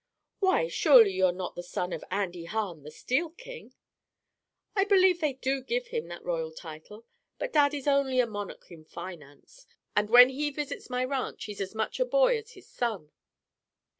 "Why, 0.39 0.67
surely 0.67 1.11
you're 1.11 1.31
not 1.31 1.53
the 1.53 1.61
son 1.61 1.93
of 1.93 2.03
Andy 2.09 2.45
Hahn, 2.45 2.81
the 2.81 2.89
steel 2.89 3.29
king?" 3.29 3.75
"I 4.75 4.83
believe 4.83 5.21
they 5.21 5.33
do 5.33 5.61
give 5.61 5.89
him 5.89 6.07
that 6.07 6.23
royal 6.25 6.49
title; 6.51 7.05
but 7.37 7.53
Dad 7.53 7.75
is 7.75 7.85
only 7.87 8.19
a 8.19 8.25
monarch 8.25 8.71
in 8.71 8.83
finance, 8.83 9.67
and 9.95 10.09
when 10.09 10.29
he 10.29 10.49
visits 10.49 10.89
my 10.89 11.05
ranch 11.05 11.43
he's 11.45 11.61
as 11.61 11.75
much 11.75 11.99
a 11.99 12.05
boy 12.05 12.39
as 12.39 12.53
his 12.53 12.67
son." 12.67 13.11